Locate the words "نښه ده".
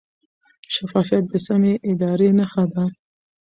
2.39-2.83